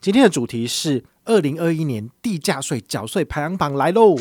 [0.00, 4.14] 今天的主题是二零二一年地价税缴税排行榜来喽！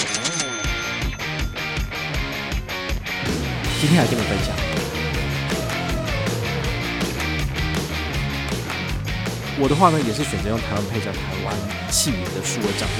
[3.80, 4.56] 今天来跟你分享，
[9.62, 11.56] 我的话呢，也是选择用台湾 Pay 在台湾
[11.92, 12.96] 企业的数位账户。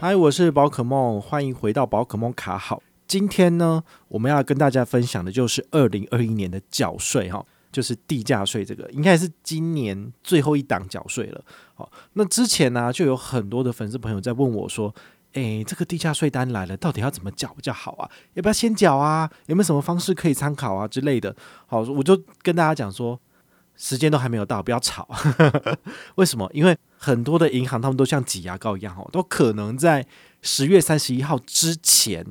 [0.00, 2.82] 嗨，我是宝可梦，欢迎回到宝可梦卡好。
[3.06, 7.44] 今天呢，我们要跟大家分享的就是二零二一年的缴税哈。
[7.74, 11.44] 就是地价税，这个应该是今年最后一档缴税了。
[11.74, 14.94] 好，那之前呢、就有很多的粉丝朋友在问我说
[15.34, 18.08] ：“诶，这个地价税单来了，到底要怎么缴比较好啊？
[18.34, 19.28] 要不要先缴啊？
[19.46, 21.34] 有没有什么方式可以参考啊之类的？”
[21.66, 23.20] 好，我就跟大家讲说，
[23.74, 25.08] 时间都还没有到，不要吵。
[26.14, 26.48] 为什么？
[26.54, 30.06] 因为很多的银行他们都像挤牙膏一样，哦，都可能在
[30.42, 32.24] 十月三十一号之前，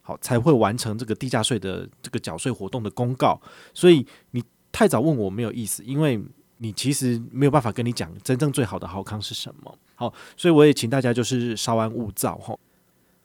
[0.00, 3.38] 好才会完成这个地价税的这个缴税活动的公告，
[3.74, 4.42] 所以你。
[4.78, 6.22] 太早问我没有意思，因为
[6.58, 9.76] 你其实没有办法跟你讲真正最好的好康是什么。
[9.96, 12.56] 好，所以我也请大家就是稍安勿躁哈。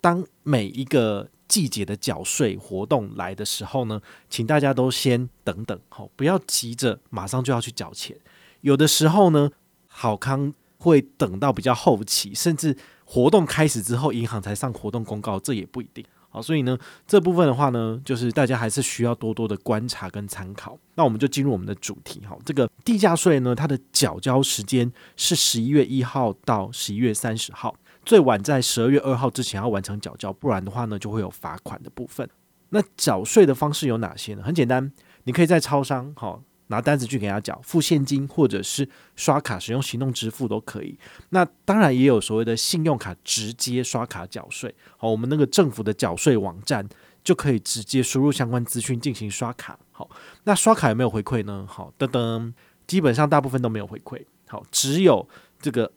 [0.01, 8.17] 当每一个季节的缴税活动来的时候呢，请大家都先等等，好，不要急着马上就要去缴钱。
[8.61, 9.51] 有的时候呢，
[9.85, 16.03] 好康会等到比较后期，甚至活动开始之后，银行才上活动公告，这也不一定。
[16.33, 20.75] 好，所以呢，这部分的话呢，就是大家还是需要多多的观察跟参考。
[20.95, 22.23] 那我们就进入我们的主题。
[22.27, 32.27] 好，这个地价税呢，它的缴交时间是十一月一号到十一月三十号，最晚在十二月二号之前要完成缴交，不然的话呢，就会有罚款的部分。
[32.69, 34.41] 那缴税的方式有哪些呢？
[34.41, 34.91] 很简单，
[35.25, 36.41] 你可以在超商，好。
[36.67, 40.97] 拿单子去给他缴，付现金或者是刷卡，使用行动支付都可以。
[41.29, 44.73] 那当然也有所谓的信用卡直接刷卡缴税。
[44.97, 46.87] 好，我们那个政府的缴税网站
[47.23, 49.77] 就可以直接输入相关资讯进行刷卡。
[49.91, 50.09] 好，
[50.45, 51.65] 那刷卡有没有回馈呢？
[51.67, 52.53] 好，噔噔，
[52.87, 54.23] 基本上大部分都没有回馈。
[54.47, 55.27] 好，只有
[55.59, 55.91] 这个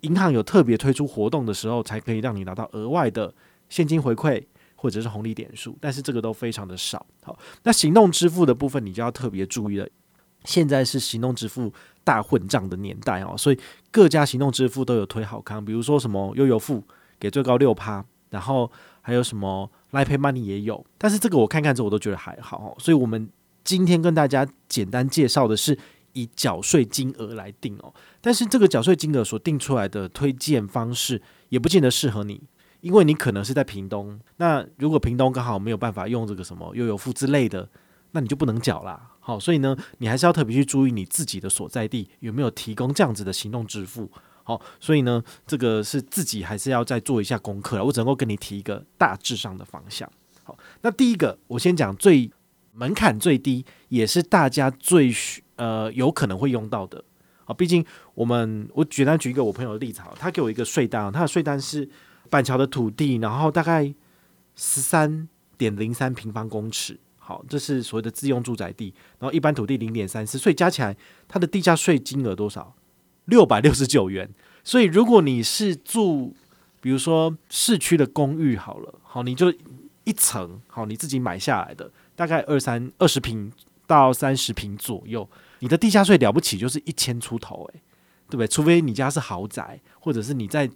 [0.00, 3.34] 银行有特别推出活动的时候，才可以让你拿到额外的
[3.68, 4.44] 现金回馈。
[4.78, 7.04] 或者是红利点数，但是这个都非常的少。
[7.22, 9.88] 好，那行动支付的部分你就要特别注意了。
[10.46, 11.70] 现在是行动支付
[12.02, 13.58] 大混账的年代哦，所以
[13.90, 16.82] 各家行动支付都有推好康，比如说什么悠游付
[17.20, 18.70] 给最高六趴，然后
[19.02, 22.74] 还有什么 Line Pay Money 也有，但是这个我看看之后我都觉得还好哦。
[22.78, 23.28] 所以我们
[23.64, 25.76] 今天跟大家简单介绍的是
[26.12, 31.20] 以缴税金额来定哦，但是这个缴税金额所定出来的推荐方式
[31.50, 32.40] 也不见得适合你。
[32.82, 37.68] 因为你可能是在屏东，那如果屏东刚好没有办法用这个什么悠游付之类的，
[38.12, 39.10] 那你就不能缴啦。
[39.26, 44.08] 好，所以呢，你还是要特别去注意你自己的所在地有没有提供这样子的行动支付。
[44.44, 47.84] 好，所以呢，这个是自己还是要再做一下功课了。
[47.84, 50.08] 我只能够跟你提一个大致上的方向。
[50.44, 52.30] 好，那第一个我先讲最
[52.72, 55.12] 门槛最低，也是大家最
[55.56, 57.02] 呃有可能会用到的。
[57.44, 61.88] 好，毕竟我们我简单举一个我朋友的例子，他给我一个税单，他的税单是。
[62.28, 63.94] 板桥的土地，然后大概
[64.56, 68.94] 十三点零三平方公尺，好，这是所谓的自用住宅地。
[69.18, 72.72] 然后一般土地零点三四，所以加起来它的地价税金额多少？
[73.24, 74.30] 六百六十九元。
[74.62, 76.32] 所以如果你是住，
[76.80, 79.52] 比如说市区的公寓，好了，好，你就
[80.04, 83.50] 一层，好，你自己买下来的，大概二三二十平
[83.88, 87.80] 到三十平左右，你的地价税了不起就是一千出头，诶，
[88.30, 88.46] 对不对？
[88.46, 90.70] 除非你家是豪宅，或者是你在。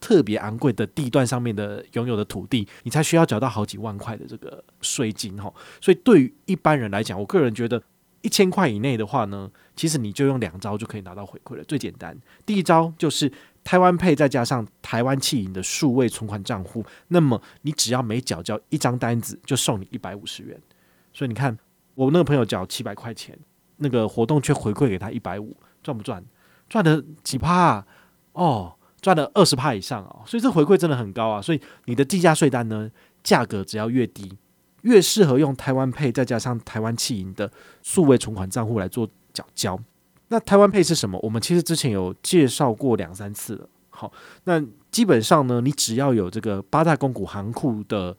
[0.00, 5.52] 特别昂贵的地段上面的拥有的土地，你才需要缴到好几万块的这个税金哈。
[5.80, 7.82] 所以对于一般人来讲，我个人觉得
[8.22, 11.64] 一千块以内的话呢，其实你就用两招就可以拿到回馈了。
[11.64, 13.30] 最简单，第一招就是
[13.64, 20.60] 台湾配再加上台湾企银的数位存款账户，那么你只要每缴交一张单子，就送你一百五十元。
[21.12, 21.56] 所以你看，
[21.94, 23.38] 我那个朋友缴七百块钱，
[23.78, 26.24] 那个活动却回馈给他一百五，赚不赚？
[26.68, 27.84] 赚的几趴？
[28.32, 28.75] 哦。
[29.00, 31.40] 赚了二十趴以上啊，所以这回馈真的很高啊！
[31.40, 32.90] 所以你的地价税单呢，
[33.22, 34.36] 价格只要越低，
[34.82, 37.50] 越适合用台湾配再加上台湾企银的
[37.82, 39.78] 数位存款账户来做缴交。
[40.28, 41.20] 那台湾配是什么？
[41.22, 43.68] 我们其实之前有介绍过两三次了。
[43.90, 44.12] 好，
[44.44, 44.60] 那
[44.90, 48.16] 基本上呢，你只要有这个八大公股行库的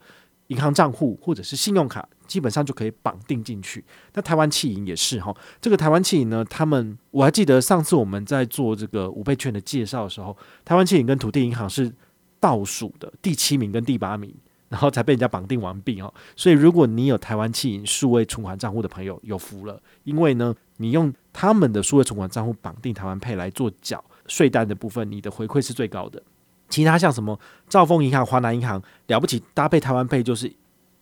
[0.47, 2.07] 银行账户或者是信用卡。
[2.27, 3.83] 基本上就可以绑定进去。
[4.13, 10.35] 那台湾企银也是哈，这个台湾企银呢，他们我还记得上次我们在做这个五倍券的介绍的时候，
[10.65, 11.91] 台湾企银跟土地银行是
[12.39, 14.33] 倒数的第七名跟第八名，
[14.69, 16.13] 然后才被人家绑定完毕哦。
[16.35, 26.21] 所以如果你有台湾企银数位存款账户的朋友，有福了，因为呢，你用他们的数位存款账户绑定台湾配来做缴税单的部分，你的回馈是最高的。
[26.69, 27.39] 其他像什么
[27.69, 30.53] 兆丰银行、华南银行了不起，搭配台湾配就是。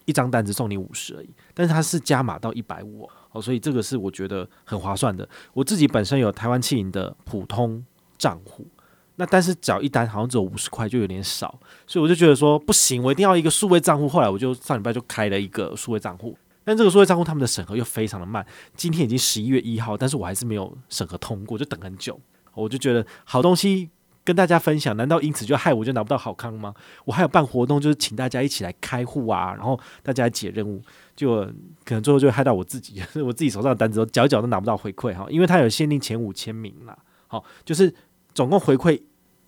[0.06, 5.28] 一张单子送你五十而已，但是它是加码到一百五哦，所以这个是我觉得很划算的。
[5.54, 7.84] 我自己本身有台湾企银的普通
[8.18, 8.68] 账户，
[9.16, 14.08] 那但是缴一单好像只有五十块，就有点少，所以我就觉得说不行，我一定要一个数位账户。
[14.08, 22.20] 后来我就上礼拜就开了一个数位账户，但这个数位账户他们的审核又非常的慢，今天已经十一月一号，但是我还是没有审核通过，就等很久。
[22.54, 23.90] 我就觉得好东西
[24.26, 26.74] 跟大家分享，难道因此就害我就拿不到好康吗？
[27.06, 30.82] 我还有办活动，就是请大家一起来开户啊，然后大家来解任务。
[31.16, 31.46] 就
[31.86, 37.94] 可能最后就害到我自己， 我自己手上的单子都角角都拿不到回馈哈，因为它有限定前五千名啦，好，就是
[38.34, 39.00] 总共回馈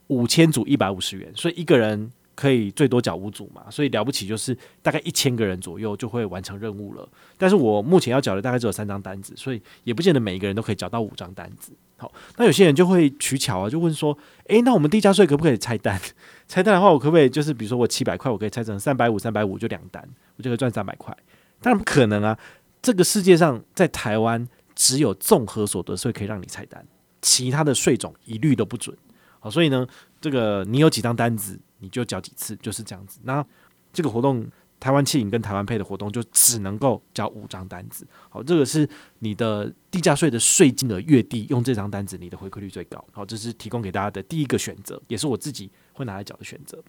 [0.08, 7.10] 五千组一百五十元，所以一个人可以最多缴五组嘛，所以了不起就是大概一千个人左右就会完成任务了。
[7.36, 11.72] 但是我目前要缴的大概只有三张单子，所以也不见得每一个人都可以缴到五张单子。
[11.98, 14.16] 好，那有些人就会取巧啊，就问说，
[14.50, 16.00] 诶，那我们地价税可不可以拆单？
[16.48, 21.18] 拆单的话，我可不可以就是比如说我七百块，我可以拆成三百五、三百五就两单，我就可以赚三百块。
[21.60, 22.38] 当然不可能啊！
[22.84, 26.86] 这个世界上，在台湾只有综合所得税可以让你拆单，
[27.20, 28.96] 其他的税种一律都不准。
[29.40, 29.88] 好，所以呢，
[30.20, 33.20] 这个你有几张单子，你就缴几次，就是这样子。
[33.24, 33.46] 那
[33.94, 34.46] 这个活动，
[34.80, 38.08] 台湾企银跟台湾配的活动，就只能够缴五张单子。
[38.30, 38.88] 好，这个是
[39.20, 43.04] 你的地价税的税金额越低，用这张单子，你的回馈率最高。
[43.12, 46.82] 好，这是提供给大家的第一个选择，也是我自己会拿来缴的选择。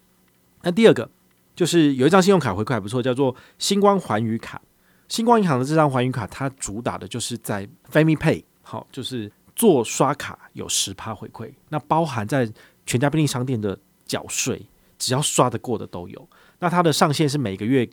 [0.61, 1.09] 那第二个。
[1.55, 4.61] 就是有一张信用卡回馈还不错，叫做星光环宇卡。
[5.09, 12.49] 星光银行的这张环宇卡，它主打的就是在 Family Pay，好，就是做刷卡有十趴回馈，那包含在
[12.89, 14.59] 全家便利商店的缴税，
[14.97, 16.27] 只要刷得过的都有。
[16.57, 17.87] 那它的上限是每个月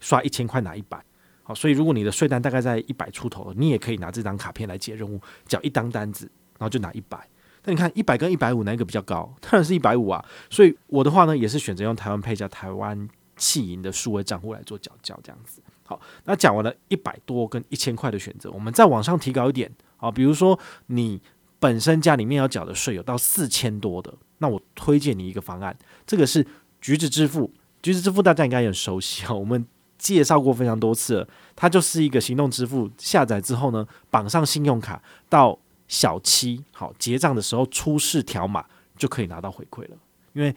[0.00, 0.98] 刷一千块拿一百，
[1.42, 6.24] 好，所以如果你的税单大概在一百出头，你也可以拿这张卡片来解任务，缴一张单子，
[6.58, 7.28] 然后就拿一百。
[7.64, 9.30] 那你看一百跟一百五哪一个比较高？
[9.42, 10.24] 当然是一百五啊！
[10.48, 13.06] 所以我的话呢，也是选择用台湾配加台湾
[13.36, 15.60] 气银的数位账户来做缴交这样子。
[15.84, 21.20] 好，那讲完了一百多跟一千块的选择，我们再往上提高一点啊，比如说你
[21.58, 25.76] 本身家里面要缴的税有到四千多的，那我推荐你一个方案，
[26.06, 26.46] 这个是
[26.80, 27.52] 橘子支付。
[27.82, 29.66] 橘子支付大家应该很熟悉啊，我们
[29.96, 35.58] 介绍过非常多次了，它就是一个行动支付，下载之后呢，绑上信用卡到。
[35.90, 38.62] 小七好结账的时候出示条码
[38.98, 39.96] 就可以拿到回馈了，
[40.34, 40.54] 因为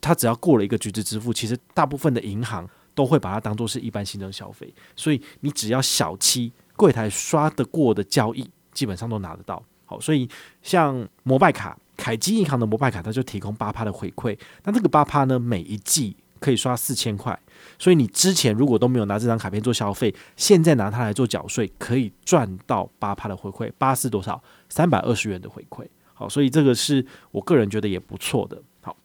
[0.00, 9.62] 它只要过了一个橘子支付，其实大部分的银行都会把它当做是一般行政消费，所以你只要小七柜台刷得过的交易，基本上都拿得到。
[10.00, 10.28] 所以
[10.62, 17.38] 像摩拜卡，凯基银行的摩拜卡，它就提供八趴的回馈，那这个八趴呢，每一季可以刷四千块。
[17.78, 24.42] 所以你之前如果都没有拿这张卡片做消费，现在拿它来做缴税，可以赚到八趴的回馈，八是多少？
[24.68, 25.86] 三百二十元的回馈。
[26.14, 28.60] 好，所以这个是我个人觉得也不错的。
[28.80, 28.96] 好，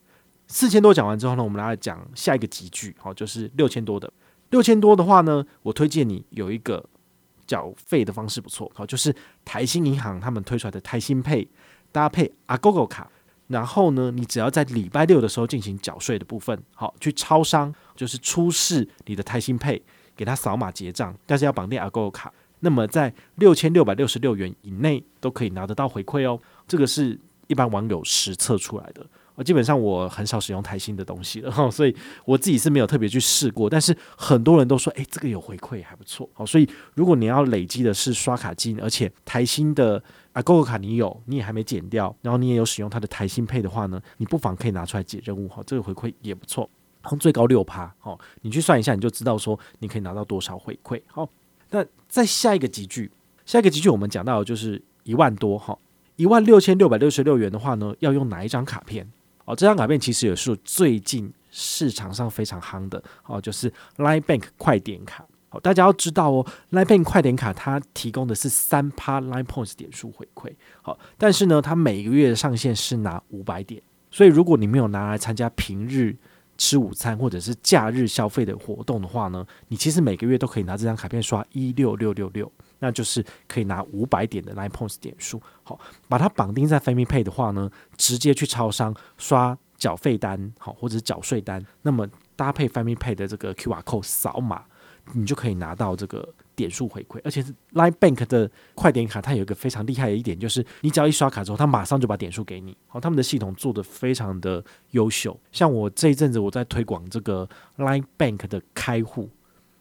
[0.47, 4.11] 四千多讲完之后呢，我们来讲下一个级距，好，就是六千多的。
[4.49, 6.83] 六千多的话呢，我推荐你有一个
[7.47, 11.47] 缴费的方式不错，好，就是台新银行他们推出来的台新配
[11.91, 13.09] 搭配阿 GoGo 卡。
[13.47, 19.81] 然后呢，你只要在礼拜六的时候进行缴税的部分，好，去超商就是出示你的台新配
[20.17, 26.37] 给他扫码结账，但是要绑定阿 GoGo 卡，那么在六千六百六十六元以内都可以拿得到回馈哦。
[26.67, 27.17] 这个是
[27.47, 29.05] 一般网友实测出来的。
[29.43, 31.95] 基本上我很少使用台新的东西了哈， 所以
[32.25, 33.69] 我自己是没有特别去试过。
[33.69, 36.27] 但是很多人都说，诶，这个有回馈还不错。
[36.33, 40.03] 好，所以如果你要累积的是刷卡金，而且台新的
[40.33, 46.67] Agogo 卡你有，你也还没减掉，然后你也有使用它的台新配的话呢，你不妨可以拿出来解任务哈，这个回馈也不错，
[47.19, 47.93] 最高六趴。
[47.99, 50.99] 好，你去算一下，你就知道说你可以拿到多少回馈。
[51.05, 51.29] 好，
[51.69, 53.11] 那再下一个级距，
[53.45, 55.77] 下一个级距我们讲到的就是一万多哈，
[56.17, 59.07] 一万六千六百六十六元的话呢，要用哪一张卡片？
[59.45, 65.25] 哦，这张卡片其实也是最近市场上非常夯的哦，就是 Line Bank 快点卡。
[65.49, 70.51] 好，大家要知道哦，Line Bank 快点卡它提供的是三趴 Line Points 点数回馈。
[70.81, 73.81] 好，但是呢，它每个月的上限是拿五百点，
[74.11, 76.13] 所以如果你没有拿来参加平日
[76.57, 82.51] 吃午餐或者是假日消费的活动的话呢，你其实每个月都可以拿这张卡片刷一六六六六。
[82.79, 94.63] 那就是可以拿五百点的 Line Points 点数，好，把它绑定在 FamiPay 的话呢，直接去超商刷缴费单，好，或者是缴税单，那么搭配 FamiPay 的这个 QR Code 扫码，
[95.13, 97.19] 你就可以拿到这个点数回馈。
[97.23, 102.77] 而且是 Line Bank 的快点卡，它有一个非常厉害的一点，就是你只要一刷卡之后，它马上就把点数给你。
[102.87, 105.39] 好，他们的系统做得非常的优秀。
[105.51, 109.29] 像我这一阵子我在推广这个 Line Bank 的开户，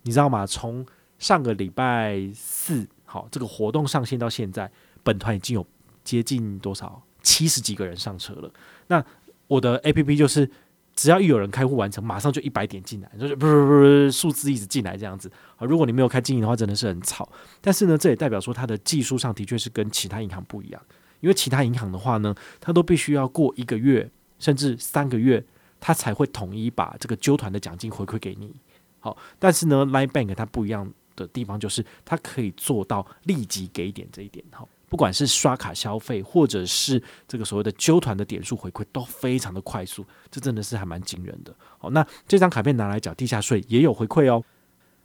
[0.03, 0.47] 你知道吗？
[0.47, 0.87] 从
[1.19, 4.71] 上个礼拜四，好，这个活动上线到现在，
[5.03, 5.67] 本团已经有
[6.05, 8.51] 接近多少七十几个人上车了。
[8.89, 9.05] 那
[9.47, 10.51] 我的 APP 就是
[10.95, 15.67] 只要一有人开户完成，马上就一百点进来，就是不是不是数字一直进来这样子啊。
[15.67, 17.29] 如果你没有开经营的话，真的是很吵。
[17.61, 20.83] 但是呢，这也代表说它的技术上的确是跟其他银行不一样，
[21.21, 25.45] 因为其他银行的话呢，它都必须要过一个月甚至三个月，
[25.81, 28.55] 它才会统一把这个揪团的奖金回馈给你。
[29.01, 34.69] 好，但是呢，Line Bank 它不一样的地方就是它可以做到立即给点这一点，好。
[34.89, 41.53] 不管是刷卡消费，或者是这个所谓的揪团的点数回馈，都非常的快速，这真的是还蛮惊人的。
[41.77, 44.45] 好，那这张卡片拿来缴地下税也有回馈哦。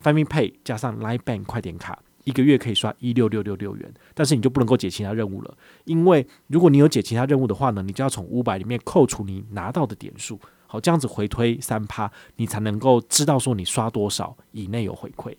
[0.04, 15.36] FamiPay 加上 Line Bank 快点卡，一个月可以刷一六六六六元，但是你就不能够解其他任务了，因为如果你有解其他任务的话呢，你就要从五百里面扣除你拿到的点数，好，这样子回推三趴，你才能够知道说你刷多少以内有回馈。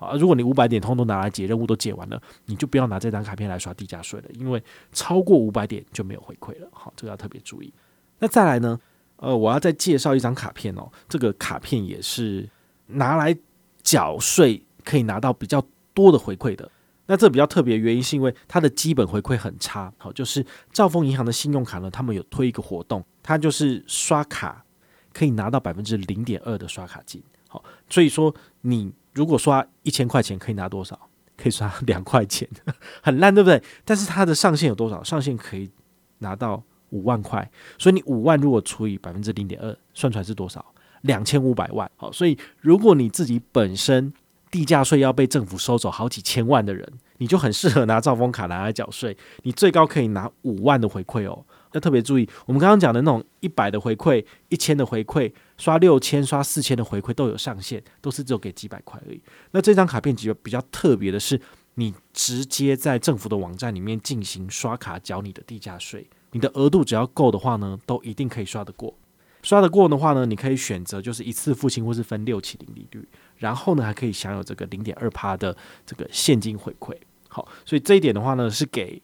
[0.00, 6.66] 啊，如果你五百点通通拿来解任务都解完了，你就不要拿这张卡片来刷地价税了，因为超过五百点就没有回馈了。
[6.72, 7.70] 好，这个要特别注意。
[8.18, 8.80] 那再来呢？
[9.16, 10.90] 呃，我要再介绍一张卡片哦。
[11.06, 12.48] 这个卡片也是
[12.86, 13.36] 拿来
[13.82, 16.70] 缴税可以拿到比较多的回馈的。
[17.04, 19.92] 那这比较特别的原因是因为它的基本回馈很差。
[19.98, 20.42] 好，就是
[20.72, 24.64] 兆丰银行的信用卡呢，他们有推一个活动，它就是刷卡
[25.12, 27.22] 可以拿到百分之零点二的刷卡金。
[27.48, 28.90] 好，所以说你。
[29.12, 30.98] 如果刷一千块钱可以拿多少？
[31.36, 32.46] 可以刷两块钱，
[33.02, 33.62] 很烂，对不对？
[33.82, 35.02] 但是它的上限有多少？
[35.02, 35.70] 上限可以
[36.18, 40.62] 拿到五万块，所以你五万如果除以百分之零点二，算出来是多少？
[41.00, 41.90] 两千五百万。
[41.96, 44.12] 好，所以如果你自己本身
[44.50, 46.86] 地价税要被政府收走好几千万的人，
[47.16, 51.42] 你就很适合拿兆丰卡拿来缴税，你最高可以拿五万的回馈哦。
[51.72, 59.20] 要特别注意，我们刚刚讲的那种一百的回馈、一千的回馈、刷六千、刷四千的回馈都有上限，都是只有给几百块而已。
[59.52, 61.40] 那这张卡片比较比较特别的是，
[61.74, 68.94] 你直接在政府的网站里面进行刷卡缴你的地价税，你的额度只要够的话呢，都一定可以刷得过。
[69.42, 73.08] 刷得过的话呢，你可以选择就是一次付清或是分六期零利率，
[73.38, 76.94] 然后呢还可以享有这个零点二趴的这个现金回馈。
[77.28, 79.00] 好，所以这一点的话呢，是给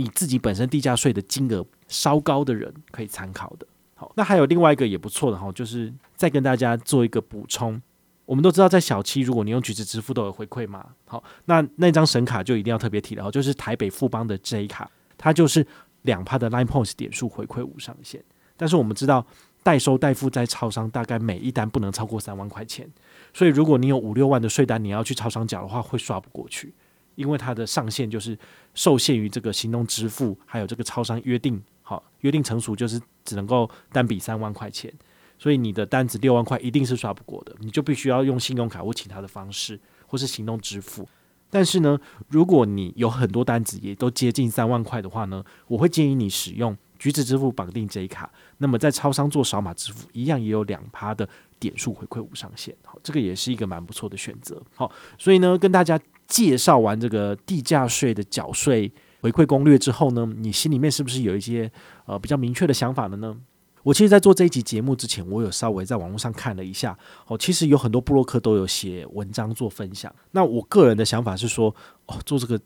[0.00, 3.66] 你自己本身地价税的金额稍高的人可以参考的。
[3.94, 7.80] 好，那还有另外一个也不错的哈，就是再跟大家做一个补充。
[8.24, 10.86] 我们都知道，在小七，如果你用橘子支付都有回馈嘛。
[11.04, 15.66] 好，那那张神卡就一定要特别提了，就是台北富邦的 J 卡，它就是
[16.02, 18.22] 两趴的 Line Points 点数回馈无上限。
[18.56, 19.26] 但是我们知道，
[19.62, 22.88] 代收代付在超商大概每一单不能超过三万块钱，
[23.34, 26.72] 所以如果你有五六万的税单，你要去超商缴的话，会刷不过去。
[27.20, 28.36] 因为它的上限就是
[28.72, 34.90] 受限于这个行动支付，还有这个超商约定，好，约定成熟就是只能够单笔三万块钱，
[35.38, 41.06] 所以你的单子六万块一定是刷不过的，你就必须要用信用卡或其他的方式，或是行动支付。
[41.50, 54.62] 但是呢，如果你有很多单子也都接近三万块的话呢，我会建议你使用橘子支付绑定这一卡，那么在超商做扫码支付一样也有两趴的点数回馈无上限，好，这个也是一个蛮不错的选择。
[54.74, 56.00] 好，所以呢，跟大家。
[56.30, 61.70] 介绍完这个地价税的缴税回馈攻略之后呢，你心里面是不是有一些
[62.06, 63.36] 呃比较明确的想法了呢？
[63.82, 66.96] 我其实，在做这一集节目之前，我有稍微在网络上看了一下，
[67.26, 70.14] 哦，其实有很多布洛克都有写文章做分享。
[70.30, 71.74] 那我个人的想法是说，
[72.06, 72.60] 哦，做这个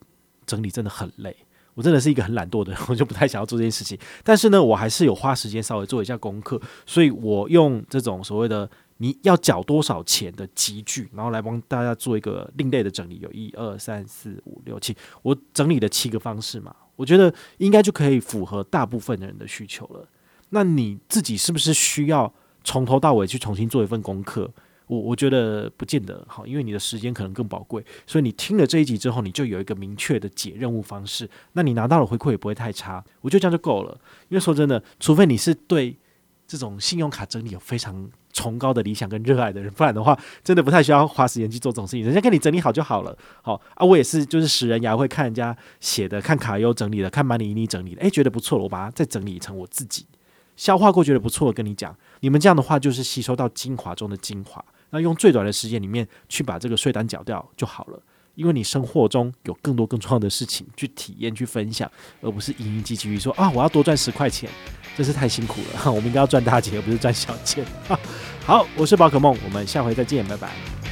[0.44, 1.34] 整理真的很累，
[1.74, 3.96] 我真的是一个很懒惰的人， 我就不太想要做这件事情。
[4.22, 8.68] 但是呢，我还是有花时间稍微做一下功课，所以我用这种所谓的。
[8.98, 20.08] 你要缴多少钱的集聚，然后来帮大家做一个另类的整理，有一二三四五六七，我整理了七个方式嘛，我觉得应该就可以符合大部分的人的需求了。
[20.50, 22.32] 那你自己是不是需要
[22.62, 24.50] 从头到尾去重新做一份功课？
[24.86, 27.82] 我我觉得不见得好，因为你的时间可能更宝贵。
[28.06, 33.02] 所以你听了这一集之后，你就有一个明确的解任务方式，那你拿到了回馈也不会太差。
[33.22, 33.98] 我觉得这样就够了。
[34.28, 35.96] 因为说真的，除非你是对
[36.46, 42.04] 这种信用卡整理有非常崇高的理想跟热爱的人，不然的话，真的不太需要花时间去做这种事情。
[42.04, 43.16] 人家给你整理好就好了。
[43.40, 50.04] 好啊，我也是，就是使人牙会看人家写的，看卡优整理的，看马里尼整理的，诶，觉得不错了，我把它再整理成我自己
[50.56, 51.52] 消化过，觉得不错。
[51.52, 58.02] 跟你讲，你们这样的话就是吸收到精华中的精华，那用最短的时间里面去把这个税单缴掉就好了。
[58.34, 64.50] 因为你生活中有更多更重要的事情去体验、去分享，而不是营营汲汲于说啊，我要多赚十块钱，
[64.96, 65.90] 真是太辛苦了。
[65.90, 67.64] 我们应该要赚大钱，而不是赚小钱。
[68.44, 70.83] 好，我是宝可梦，我们下回再见，拜拜。